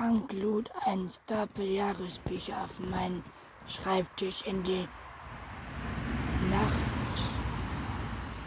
Frank 0.00 0.32
lud 0.32 0.70
einen 0.86 1.10
Stapel 1.10 1.66
Jahresbücher 1.72 2.64
auf 2.64 2.80
meinen 2.80 3.22
Schreibtisch 3.68 4.40
in 4.46 4.62
die 4.62 4.88
Nacht, 6.48 7.18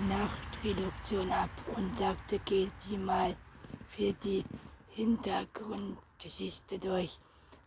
Nachtreduktion 0.09 1.31
ab 1.31 1.51
und 1.75 1.95
sagte, 1.95 2.39
geh 2.45 2.69
die 2.89 2.97
mal 2.97 3.35
für 3.89 4.13
die 4.23 4.43
Hintergrundgeschichte 4.95 6.79
durch. 6.79 7.19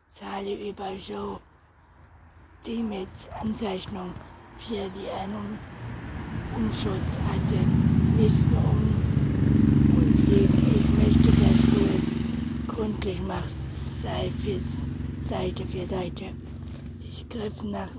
Zahle 0.09 0.69
über 0.69 0.91
Joe 0.95 1.39
Demets 2.67 3.29
Anzeichnung 3.41 4.13
für 4.67 4.91
die 4.99 5.09
einen 5.11 5.61
Umschutz 6.57 7.21
hatte. 7.29 7.59
Nichts 8.17 8.47
nur 8.47 8.65
um 8.65 8.81
und. 9.97 10.17
Ich 10.29 10.91
möchte, 10.91 11.31
dass 11.41 11.59
du 11.71 11.81
es 11.97 12.07
gründlich 12.67 13.23
machst, 13.23 13.76
sei 14.07 14.31
für 14.31 14.61
Seite 15.27 15.67
für 15.67 15.85
Seite. 15.85 16.33
Ich 17.01 17.29
griff 17.29 17.61
nach 17.65 17.91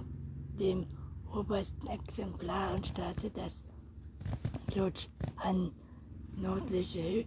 dem 0.58 0.88
obersten 1.36 1.86
Exemplar 1.88 2.76
und 2.76 2.88
starrte 2.88 3.30
das 3.30 3.62
Lutsch 4.74 5.10
an. 5.36 5.74
Nördliche 6.38 7.26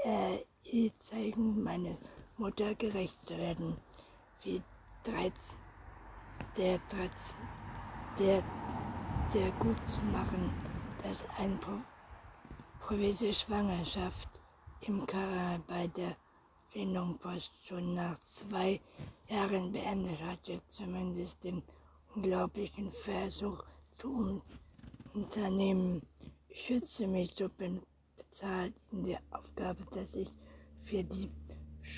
äh, 0.05 0.41
äh, 0.73 0.91
zeigen, 1.01 1.63
meine 1.63 1.99
Mutter 2.37 2.75
gerecht 2.75 3.19
zu 3.27 3.39
werden, 3.39 3.77
wie 4.43 4.61
13, 5.05 5.33
der, 6.57 6.81
13, 6.89 7.37
der, 8.19 8.43
der 9.33 9.51
gut 9.53 9.87
zu 9.87 10.05
machen, 10.07 10.53
dass 11.03 11.25
ein 11.39 11.59
Pro 11.61 11.79
Provisor 12.81 13.33
Schwangerschaft 13.33 14.29
im 14.81 15.07
Kara 15.07 15.59
bei 15.67 15.87
der 15.87 16.17
Findungspost 16.71 17.53
schon 17.67 17.95
nach 17.95 18.19
zwei 18.19 18.81
Jahren 19.29 19.73
beendet 19.73 20.21
hatte, 20.21 20.61
zumindest 20.67 21.45
den 21.45 21.63
unglaublichen 22.15 22.91
Versuch 22.91 23.65
zu 23.97 24.43
unternehmen. 25.15 26.03
Ich 26.49 26.63
schütze 26.67 27.07
mich 27.07 27.33
so 27.35 27.49
bezahlt 27.49 28.75
in 28.91 29.05
der 29.05 29.21
Aufgabe, 29.31 29.85
dass 29.93 30.17
ich 30.17 30.29
für 30.85 31.03
die 31.05 31.31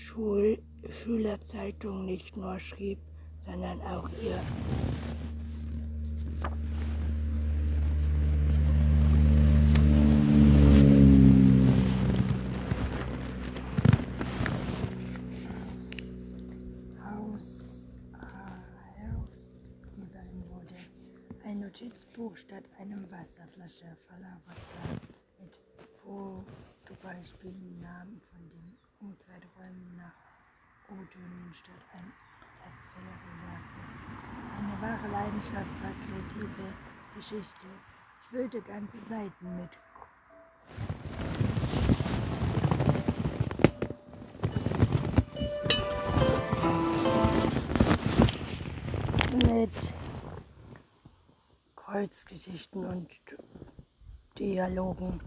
Schul 0.04 0.58
Schülerzeitung 0.90 2.04
nicht 2.04 2.36
nur 2.36 2.58
schrieb, 2.60 2.98
sondern 3.44 3.80
auch 3.80 4.08
ihr 4.22 4.40
Notizbuch 21.76 22.34
statt 22.36 22.64
einem 22.78 23.02
Wasserflasche 23.10 23.96
voller 24.08 24.40
Wasser 24.46 25.00
mit 25.38 25.58
Fotobeispielen, 26.00 27.80
Namen 27.82 28.18
von 28.32 28.48
den 28.48 28.65
Umkleideräumen 29.00 29.96
nach 29.98 30.12
O-Tönen 30.88 31.54
statt 31.54 31.74
ein 31.92 32.12
Affäre 32.62 33.12
Eine 34.58 34.80
wahre 34.80 35.08
Leidenschaft 35.08 35.54
war 35.82 35.92
kreative 36.06 36.72
Geschichte. 37.14 37.66
Ich 38.22 38.28
füllte 38.28 38.62
ganze 38.62 38.98
Seiten 39.08 39.56
mit. 39.56 39.70
Mit 49.52 49.94
Kreuzgeschichten 51.76 52.84
und 52.86 53.08
Dialogen, 54.38 55.20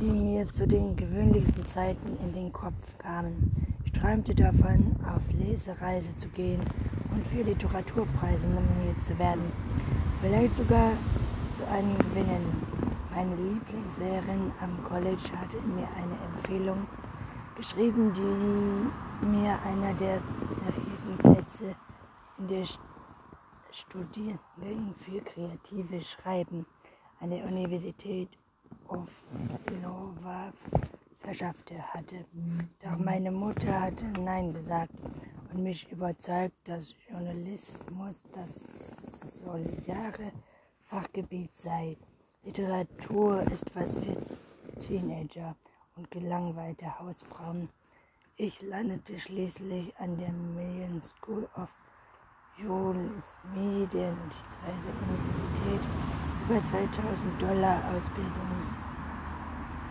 die 0.00 0.04
mir 0.10 0.46
zu 0.48 0.66
den 0.66 0.94
gewöhnlichsten 0.96 1.64
Zeiten 1.64 2.18
in 2.22 2.32
den 2.32 2.52
Kopf 2.52 2.98
kamen. 2.98 3.50
Ich 3.84 3.92
träumte 3.92 4.34
davon, 4.34 4.94
auf 5.06 5.22
Lesereise 5.38 6.14
zu 6.16 6.28
gehen 6.28 6.60
und 7.14 7.26
für 7.26 7.42
Literaturpreise 7.42 8.46
nominiert 8.48 9.00
zu 9.00 9.18
werden, 9.18 9.50
vielleicht 10.20 10.56
sogar 10.56 10.92
zu 11.52 11.66
einem 11.68 11.96
gewinnen. 11.98 12.44
Meine 13.14 13.34
Lieblingslehrerin 13.36 14.52
am 14.60 14.84
College 14.84 15.22
hatte 15.40 15.56
mir 15.62 15.88
eine 15.96 16.16
Empfehlung 16.34 16.86
geschrieben, 17.56 18.12
die 18.12 19.26
mir 19.26 19.58
einer 19.62 19.94
der, 19.94 20.20
vierten 20.72 21.16
Plätze 21.18 21.74
in 22.38 22.48
der 22.48 22.64
Studiengängen 23.70 24.94
für 24.96 25.20
kreatives 25.20 26.10
Schreiben 26.10 26.66
an 27.20 27.30
der 27.30 27.44
Universität 27.44 28.28
of 28.88 29.08
Iowa 29.70 30.52
verschaffte 31.18 31.76
hatte. 31.92 32.24
Doch 32.82 32.98
meine 32.98 33.30
Mutter 33.30 33.80
hatte 33.80 34.04
Nein 34.20 34.52
gesagt 34.52 34.92
und 35.52 35.62
mich 35.62 35.90
überzeugt, 35.90 36.56
dass 36.64 36.94
Journalismus 37.10 38.24
das 38.32 39.38
solidare 39.38 40.32
Fachgebiet 40.84 41.54
sei. 41.54 41.96
Literatur 42.44 43.42
ist 43.50 43.74
was 43.74 43.94
für 43.94 44.16
Teenager 44.78 45.56
und 45.96 46.10
gelangweilte 46.10 46.98
Hausfrauen. 46.98 47.68
Ich 48.36 48.62
landete 48.62 49.18
schließlich 49.18 49.96
an 49.96 50.16
der 50.18 50.32
Million 50.32 51.02
School 51.02 51.48
of 51.56 51.68
Journalismus, 52.58 53.36
Medien 53.54 54.12
und 54.12 54.32
die 54.32 54.88
Universität 55.04 56.25
über 56.48 56.62
2000 56.62 57.42
Dollar 57.42 57.82
Ausbildung. 57.92 58.30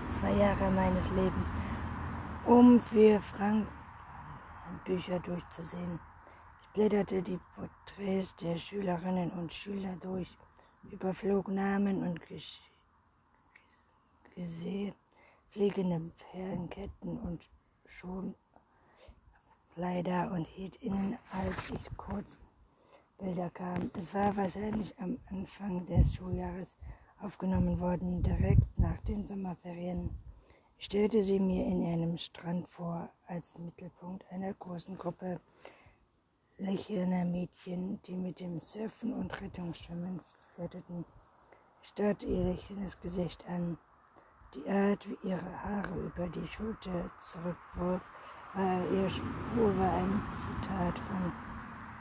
Zwei 0.09 0.31
Jahre 0.35 0.71
meines 0.71 1.09
Lebens, 1.09 1.53
um 2.45 2.79
für 2.79 3.19
Frank 3.19 3.67
Bücher 4.85 5.19
durchzusehen. 5.19 5.99
Ich 6.61 6.69
blätterte 6.69 7.21
die 7.21 7.41
Porträts 7.55 8.37
der 8.37 8.55
Schülerinnen 8.57 9.31
und 9.31 9.51
Schüler 9.51 9.97
durch, 10.01 10.37
überflog 10.91 11.49
Namen 11.49 12.07
und 12.07 12.21
gesehen 14.35 14.95
fliegende 15.49 16.09
Perlenketten 16.31 17.19
und 17.19 17.49
Schulkleider 17.85 18.31
und 20.31 20.47
hielt 20.47 20.77
innen, 20.77 21.17
als 21.31 21.69
ich 21.69 21.97
kurz 21.97 22.37
Bilder 23.17 23.49
kamen. 23.49 23.91
Es 23.97 24.13
war 24.13 24.35
wahrscheinlich 24.35 24.97
am 24.99 25.17
Anfang 25.31 25.85
des 25.85 26.13
Schuljahres 26.13 26.75
aufgenommen 27.21 27.79
worden, 27.79 28.21
direkt 28.21 28.77
nach 28.77 28.99
den 29.01 29.25
Sommerferien. 29.25 30.09
Ich 30.77 30.85
stellte 30.85 31.23
sie 31.23 31.39
mir 31.39 31.65
in 31.65 31.81
einem 31.85 32.17
Strand 32.17 32.67
vor, 32.67 33.09
als 33.27 33.57
Mittelpunkt 33.57 34.29
einer 34.31 34.53
großen 34.53 34.97
Gruppe 34.97 35.39
lächelnder 36.57 37.23
Mädchen, 37.23 38.01
die 38.03 38.17
mit 38.17 38.41
dem 38.41 38.59
Surfen 38.59 39.13
und 39.13 39.41
Rettungsschwimmen 39.41 40.19
flirteten. 40.53 41.05
Ich 41.81 41.89
starrte 41.89 42.25
ihr 42.25 42.43
lächelndes 42.43 42.99
Gesicht 42.99 43.47
an. 43.47 43.77
Die 44.53 44.69
Art, 44.69 45.07
wie 45.09 45.29
ihre 45.29 45.63
Haare 45.63 45.99
über 45.99 46.27
die 46.27 46.47
Schulter 46.47 47.09
zurückwarf, 47.19 48.01
war 48.53 48.91
ihr 48.91 49.09
Spur 49.09 49.77
war 49.77 49.93
ein 49.93 50.21
Zitat 50.37 50.99
von 50.99 51.31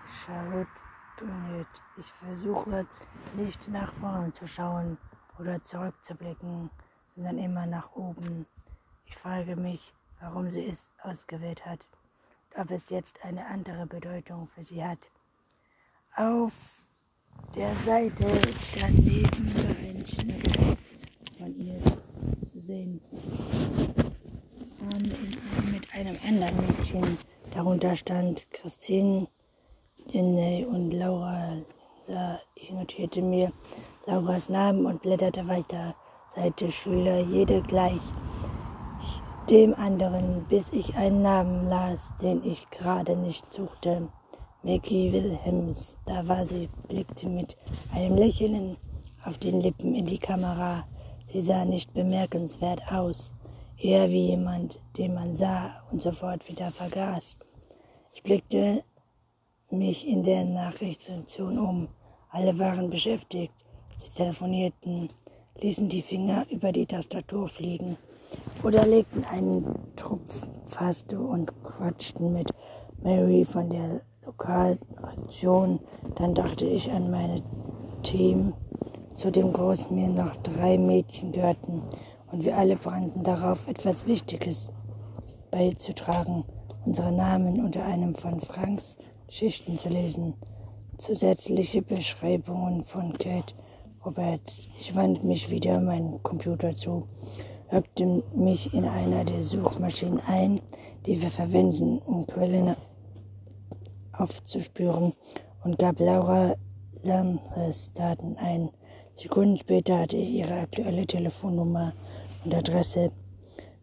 Charlotte 0.06 0.83
Bennett. 1.18 1.66
Ich 1.96 2.06
versuche 2.12 2.86
nicht 3.34 3.68
nach 3.68 3.92
vorn 3.94 4.32
zu 4.32 4.46
schauen 4.46 4.98
oder 5.38 5.60
zurückzublicken, 5.62 6.70
sondern 7.14 7.38
immer 7.38 7.66
nach 7.66 7.94
oben. 7.94 8.46
Ich 9.06 9.16
frage 9.16 9.56
mich, 9.56 9.92
warum 10.20 10.50
sie 10.50 10.66
es 10.66 10.90
ausgewählt 11.02 11.64
hat. 11.66 11.86
ob 12.56 12.70
es 12.70 12.88
jetzt 12.90 13.24
eine 13.24 13.44
andere 13.46 13.86
Bedeutung 13.86 14.48
für 14.48 14.62
sie 14.62 14.84
hat. 14.84 15.10
Auf 16.16 16.52
der 17.54 17.74
Seite 17.76 18.26
daneben 18.80 19.54
war 19.56 19.76
ein 19.76 20.06
schönes 20.06 20.78
von 21.36 21.54
ihr 21.56 21.80
zu 22.48 22.60
sehen. 22.60 23.00
Und 24.80 25.72
mit 25.72 25.92
einem 25.94 26.16
anderen 26.26 26.56
Mädchen. 26.66 27.18
Darunter 27.52 27.96
stand 27.96 28.48
Christine, 28.52 29.28
Jenny 30.14 30.64
und 30.64 30.92
Laura. 30.92 31.56
Ich 32.54 32.70
notierte 32.70 33.20
mir 33.20 33.50
Lauras 34.06 34.48
Namen 34.48 34.86
und 34.86 35.02
blätterte 35.02 35.48
weiter. 35.48 35.96
Seite 36.36 36.70
Schüler, 36.70 37.18
jede 37.18 37.60
gleich 37.62 38.00
dem 39.50 39.74
anderen, 39.74 40.44
bis 40.48 40.68
ich 40.72 40.94
einen 40.94 41.22
Namen 41.22 41.68
las, 41.68 42.12
den 42.22 42.44
ich 42.44 42.70
gerade 42.70 43.16
nicht 43.16 43.52
suchte. 43.52 44.06
Maggie 44.62 45.12
Wilhelms, 45.12 45.98
da 46.06 46.28
war 46.28 46.44
sie, 46.44 46.68
blickte 46.86 47.28
mit 47.28 47.56
einem 47.92 48.14
Lächeln 48.16 48.76
auf 49.24 49.36
den 49.38 49.62
Lippen 49.62 49.96
in 49.96 50.06
die 50.06 50.18
Kamera. 50.18 50.86
Sie 51.26 51.40
sah 51.40 51.64
nicht 51.64 51.92
bemerkenswert 51.92 52.82
aus, 52.92 53.34
eher 53.78 54.08
wie 54.10 54.28
jemand, 54.28 54.80
den 54.96 55.14
man 55.14 55.34
sah 55.34 55.82
und 55.90 56.00
sofort 56.00 56.48
wieder 56.48 56.70
vergaß. 56.70 57.40
Ich 58.12 58.22
blickte 58.22 58.84
mich 59.74 60.06
in 60.06 60.22
der 60.22 60.44
Nachrichtenstation 60.44 61.58
um. 61.58 61.88
Alle 62.30 62.58
waren 62.58 62.90
beschäftigt. 62.90 63.52
Sie 63.96 64.08
telefonierten, 64.08 65.10
ließen 65.60 65.88
die 65.88 66.02
Finger 66.02 66.46
über 66.50 66.72
die 66.72 66.86
Tastatur 66.86 67.48
fliegen 67.48 67.96
oder 68.62 68.86
legten 68.86 69.24
einen 69.26 69.64
Tropf 69.96 70.46
Faste 70.66 71.18
und 71.18 71.52
quatschten 71.62 72.32
mit 72.32 72.50
Mary 73.02 73.44
von 73.44 73.68
der 73.70 74.00
Lokalration. 74.24 75.78
Dann 76.16 76.34
dachte 76.34 76.66
ich 76.66 76.90
an 76.90 77.10
meine 77.10 77.42
Team, 78.02 78.52
zu 79.14 79.30
dem 79.30 79.52
großen 79.52 79.94
mir 79.94 80.08
noch 80.08 80.34
drei 80.36 80.76
Mädchen 80.78 81.32
gehörten, 81.32 81.82
und 82.32 82.44
wir 82.44 82.56
alle 82.56 82.74
brannten 82.74 83.22
darauf, 83.22 83.68
etwas 83.68 84.06
Wichtiges 84.06 84.68
beizutragen, 85.52 86.44
unsere 86.84 87.12
Namen 87.12 87.64
unter 87.64 87.84
einem 87.84 88.16
von 88.16 88.40
Franks 88.40 88.96
Schichten 89.28 89.78
zu 89.78 89.88
lesen, 89.88 90.34
zusätzliche 90.98 91.82
Beschreibungen 91.82 92.84
von 92.84 93.12
Kate 93.12 93.54
Roberts. 94.04 94.68
Ich 94.78 94.94
wandte 94.94 95.26
mich 95.26 95.50
wieder 95.50 95.80
meinem 95.80 96.22
Computer 96.22 96.74
zu 96.74 97.08
loggte 97.74 98.22
mich 98.36 98.72
in 98.72 98.84
einer 98.84 99.24
der 99.24 99.42
Suchmaschinen 99.42 100.20
ein, 100.20 100.60
die 101.06 101.20
wir 101.20 101.30
verwenden, 101.30 101.98
um 101.98 102.24
Quellen 102.24 102.76
aufzuspüren, 104.12 105.12
und 105.64 105.78
gab 105.78 105.98
Laura 105.98 106.54
Lanres 107.02 107.92
Daten 107.94 108.36
ein. 108.36 108.70
Sekunden 109.14 109.56
später 109.56 109.98
hatte 109.98 110.18
ich 110.18 110.30
ihre 110.30 110.60
aktuelle 110.60 111.06
Telefonnummer 111.06 111.92
und 112.44 112.54
Adresse. 112.54 113.10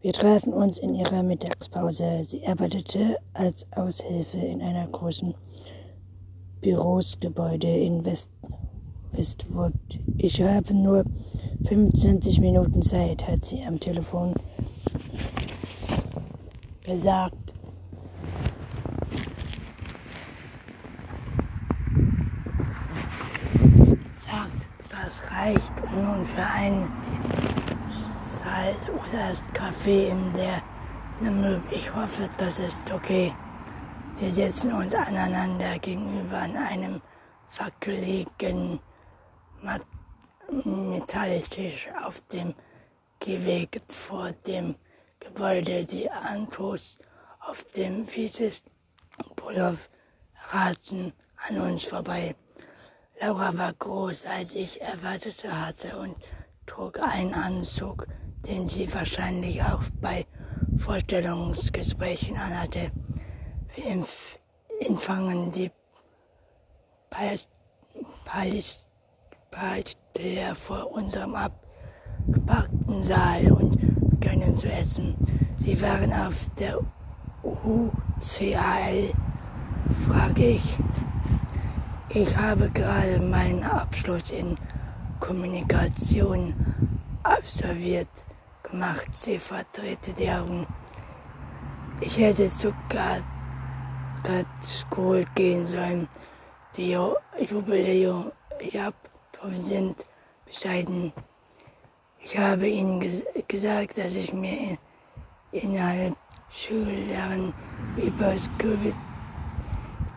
Wir 0.02 0.12
trafen 0.12 0.52
uns 0.52 0.78
in 0.78 0.96
ihrer 0.96 1.22
Mittagspause. 1.22 2.24
Sie 2.24 2.44
arbeitete 2.44 3.18
als 3.34 3.64
Aushilfe 3.70 4.36
in 4.36 4.60
einer 4.60 4.88
großen 4.88 5.32
Bürosgebäude 6.60 7.68
in 7.68 8.04
West 8.04 8.28
Westwood. 9.12 9.72
Ich 10.18 10.42
habe 10.42 10.74
nur 10.74 11.04
25 11.68 12.40
Minuten 12.40 12.82
Zeit, 12.82 13.28
hat 13.28 13.44
sie 13.44 13.62
am 13.62 13.78
Telefon 13.78 14.34
gesagt. 16.84 17.54
Sagt, 24.18 24.66
das 24.90 25.30
reicht 25.30 25.72
nun 25.94 26.24
für 26.24 26.42
ein 26.42 26.88
Salz 28.52 28.88
oder 28.88 29.52
Kaffee 29.54 30.08
in 30.10 30.32
der 30.34 30.62
Ich 31.70 31.94
hoffe, 31.94 32.28
das 32.36 32.58
ist 32.58 32.90
okay. 32.90 33.34
Wir 34.18 34.30
setzen 34.30 34.72
uns 34.74 34.94
aneinander 34.94 35.78
gegenüber 35.78 36.38
an 36.38 36.56
einem 36.56 37.00
fackeligen 37.48 38.78
Mat 39.62 39.80
Metalltisch 40.64 41.88
auf 42.04 42.20
dem 42.32 42.54
Gehweg 43.20 43.80
vor 43.88 44.32
dem 44.46 44.74
Gebäude. 45.18 45.86
Die 45.86 46.10
Autos 46.10 46.98
auf 47.40 47.64
dem 47.74 48.06
Wieses 48.14 48.62
Pullover 49.34 49.78
raten 50.50 51.12
an 51.48 51.58
uns 51.58 51.84
vorbei. 51.84 52.34
Laura 53.18 53.56
war 53.56 53.72
groß, 53.72 54.26
als 54.26 54.54
ich 54.54 54.82
erwartet 54.82 55.42
hatte 55.50 55.96
und 55.96 56.16
trug 56.66 56.98
einen 57.00 57.32
Anzug, 57.32 58.06
den 58.46 58.66
sie 58.68 58.92
wahrscheinlich 58.92 59.62
auch 59.62 59.82
bei 60.00 60.26
Vorstellungsgesprächen 60.78 62.36
anhatte. 62.36 62.90
Wir 63.74 64.04
empfangen 64.86 65.50
die 65.50 65.70
er 70.22 70.54
vor 70.54 70.92
unserem 70.92 71.34
abgepackten 71.34 73.02
Saal 73.02 73.52
und 73.52 73.78
begannen 74.10 74.54
zu 74.54 74.70
essen. 74.70 75.14
Sie 75.58 75.80
waren 75.80 76.12
auf 76.12 76.34
der 76.58 76.78
UCAL, 77.42 79.12
frage 80.08 80.46
ich. 80.46 80.76
Ich 82.08 82.36
habe 82.36 82.68
gerade 82.70 83.20
meinen 83.20 83.62
Abschluss 83.62 84.30
in 84.30 84.56
Kommunikation 85.20 86.54
absolviert 87.22 88.08
gemacht. 88.72 89.06
Sie 89.12 89.38
verdrehte 89.38 90.12
die 90.12 90.28
Augen. 90.28 90.66
Ich 92.00 92.18
hätte 92.18 92.50
zu 92.50 92.74
Grad 92.88 93.22
School 94.62 95.24
gehen 95.34 95.64
sollen. 95.66 96.08
Die 96.76 96.90
Jubiläum, 96.90 98.32
ich 98.58 98.76
hab 98.76 98.94
sind 99.54 99.96
bescheiden. 100.46 101.12
Ich 102.18 102.38
habe 102.38 102.68
ihnen 102.68 103.00
ges 103.00 103.24
gesagt, 103.48 103.98
dass 103.98 104.14
ich 104.14 104.32
mir 104.32 104.56
in, 104.56 104.78
innerhalb 105.52 106.16
Schuljahren 106.50 107.52
über 107.96 108.34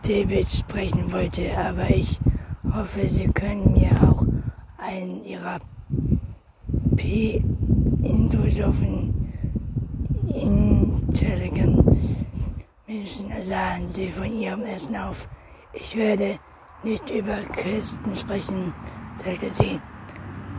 Tibet 0.02 0.48
sprechen 0.48 1.10
wollte, 1.10 1.56
aber 1.58 1.90
ich 1.90 2.20
hoffe, 2.72 3.08
Sie 3.08 3.28
können 3.28 3.72
mir 3.72 3.90
auch 4.08 4.24
einen 4.78 5.24
Ihrer 5.24 5.58
P-Intrusofen 8.06 9.32
intelligent 10.28 11.84
Menschen 12.86 13.44
sahen 13.44 13.88
Sie 13.88 14.08
von 14.08 14.32
Ihrem 14.32 14.62
Essen 14.62 14.96
auf. 14.96 15.26
Ich 15.72 15.96
werde 15.96 16.38
nicht 16.84 17.10
über 17.10 17.40
Christen 17.52 18.14
sprechen, 18.14 18.72
sagte 19.14 19.50
sie. 19.50 19.80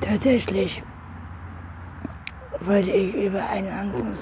Tatsächlich 0.01 0.83
wollte 2.59 2.91
ich 2.91 3.15
über 3.15 3.47
eine 3.49 3.71
andere 3.71 4.13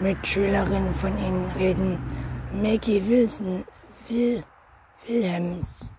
Mitschülerin 0.00 0.94
von 0.94 1.18
Ihnen 1.18 1.50
reden, 1.58 1.98
Maggie 2.52 3.04
Wilson, 3.08 3.64
Will, 4.08 4.44
Wilhelms, 5.06 5.92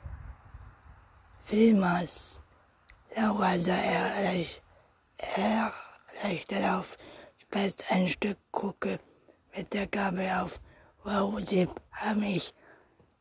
Wilmers. 1.49 2.41
Laura 3.15 3.59
sah 3.59 3.75
erleichtert 6.15 6.63
auf, 6.65 6.97
speist 7.37 7.85
ein 7.89 8.07
Stück 8.07 8.37
Kruke 8.51 8.99
mit 9.55 9.73
der 9.73 9.87
Gabel 9.87 10.29
auf. 10.29 10.59
Wow, 11.03 11.39
sie 11.39 11.67
haben 11.91 12.23
ich, 12.23 12.53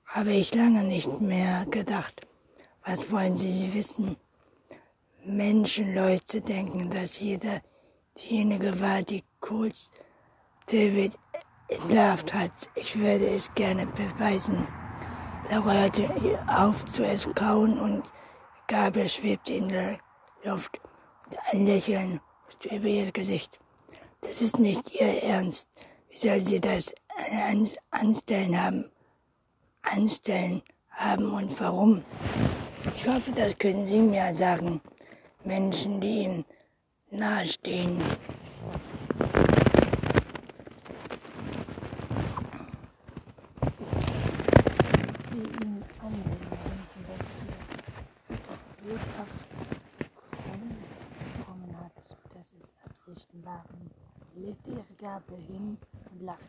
habe 0.07 0.33
ich 0.33 0.55
lange 0.55 0.85
nicht 0.85 1.21
mehr 1.21 1.67
gedacht. 1.67 2.27
Was 2.85 3.11
wollen 3.11 3.35
Sie, 3.35 3.51
Sie 3.51 3.73
wissen? 3.73 4.17
Menschen, 5.25 5.95
Leute 5.95 6.41
denken, 6.41 6.91
dass 6.91 7.19
jeder 7.19 7.63
diejenige 8.19 8.79
war, 8.81 9.03
die 9.03 9.25
kurz 9.41 9.91
David 10.67 11.19
entlarvt 11.69 12.35
hat. 12.35 12.53
Ich 12.75 12.99
würde 12.99 13.27
es 13.29 13.53
gerne 13.55 13.87
beweisen. 13.87 14.69
Laura 15.51 15.73
hörte 15.73 16.09
auf 16.49 16.85
zu 16.87 17.05
es 17.05 17.27
kauen 17.35 17.79
und 17.79 18.03
Gabel 18.67 19.09
schwebte 19.09 19.55
in 19.55 19.69
der 19.69 19.99
Luft. 20.43 20.81
Ein 21.53 21.67
Lächeln 21.67 22.21
über 22.71 22.87
ihr 22.87 23.11
Gesicht. 23.13 23.59
Das 24.21 24.41
ist 24.41 24.59
nicht 24.59 24.93
ihr 24.95 25.23
Ernst. 25.23 25.69
Wie 26.09 26.17
soll 26.17 26.43
sie 26.43 26.61
das 26.61 26.95
anstellen 27.91 28.61
haben? 28.61 28.91
Anstellen 29.83 30.63
haben 30.91 31.33
und 31.33 31.61
warum? 31.61 32.05
Ich 32.97 33.07
hoffe, 33.07 33.33
das 33.33 33.57
können 33.59 33.87
Sie 33.87 33.99
mir 33.99 34.35
sagen. 34.35 34.81
Menschen, 35.45 36.01
die 36.01 36.23
ihm 36.25 36.45
nahestehen. 37.11 37.99
Legte 54.37 54.71
ihre 54.71 54.85
Gabel 55.01 55.37
hin 55.47 55.79
und 56.11 56.23
lachte. 56.23 56.45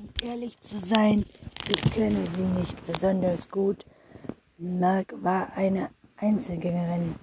Um 0.00 0.28
ehrlich 0.28 0.58
zu 0.60 0.80
sein, 0.80 1.24
ich 1.68 1.92
kenne 1.92 2.26
sie 2.26 2.42
nicht 2.42 2.86
besonders 2.86 3.48
gut. 3.48 3.86
Mark 4.58 5.14
war 5.22 5.52
eine 5.54 5.90
Einzelgängerin, 6.16 7.14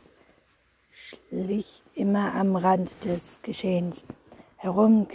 schlicht 0.92 1.84
immer 1.94 2.34
am 2.36 2.56
Rand 2.56 3.04
des 3.04 3.42
Geschehens 3.42 4.06
herum, 4.56 5.08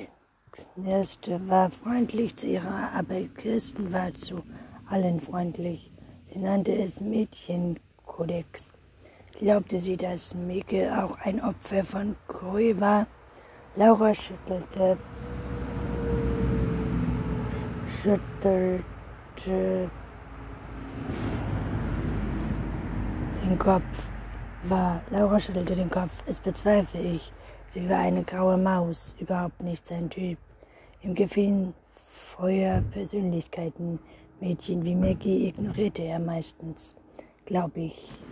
knirschte, 0.51 1.49
war 1.49 1.71
freundlich 1.71 2.37
zu 2.37 2.47
ihrer, 2.47 2.93
aber 2.93 3.21
Kirsten 3.29 3.93
war 3.93 4.12
zu 4.15 4.43
allen 4.89 5.21
freundlich. 5.21 5.91
Sie 6.27 6.39
nannte 6.39 6.73
es 6.73 7.01
Mädchenkodex. 7.01 8.73
Glaubte 9.33 9.79
sie, 9.79 9.97
dass 9.97 10.35
Mike 10.35 11.03
auch 11.03 11.19
ein 11.19 11.43
Opfer 11.43 11.83
von 11.83 12.15
Chloe 12.29 12.79
war? 12.79 13.07
Laura 13.75 14.14
schüttelte, 14.14 14.99
schüttelte 18.02 19.91
den 23.43 23.59
Kopf. 23.59 23.83
War. 24.64 25.00
Laura 25.11 25.41
schüttelte 25.41 25.75
den 25.75 25.91
Kopf. 25.91 26.12
Es 26.26 26.38
bezweifle 26.38 27.00
ich. 27.00 27.33
Sie 27.67 27.88
war 27.88 27.99
eine 27.99 28.23
graue 28.23 28.59
Maus, 28.59 29.14
überhaupt 29.19 29.62
nicht 29.62 29.87
sein 29.87 30.11
Typ. 30.11 30.38
Ihm 31.00 31.14
gefielen 31.14 31.75
Feuerpersönlichkeiten. 32.37 33.99
Mädchen 34.41 34.85
wie 34.85 34.95
Maggie 34.95 35.49
ignorierte 35.49 36.02
er 36.02 36.19
meistens, 36.19 36.95
glaube 37.47 37.81
ich. 37.81 38.23